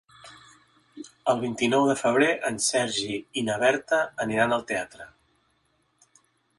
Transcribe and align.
El 1.33 1.41
vint-i-nou 1.43 1.85
de 1.91 1.97
febrer 2.01 2.31
en 2.51 2.59
Sergi 2.69 3.21
i 3.43 3.47
na 3.51 3.61
Berta 3.67 4.03
aniran 4.27 4.57
al 4.59 4.69
teatre. 4.75 5.11